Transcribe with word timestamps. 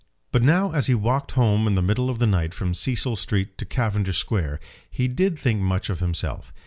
But 0.31 0.41
now 0.41 0.71
as 0.71 0.87
he 0.87 0.95
walked 0.95 1.33
home 1.33 1.67
in 1.67 1.75
the 1.75 1.81
middle 1.83 2.09
of 2.09 2.17
the 2.17 2.25
night 2.25 2.55
from 2.55 2.73
Cecil 2.73 3.15
Street 3.17 3.55
to 3.59 3.65
Cavendish 3.65 4.17
Square 4.17 4.59
he 4.89 5.07
did 5.07 5.37
think 5.37 5.61
much 5.61 5.91
of 5.91 5.99
himself. 5.99 6.51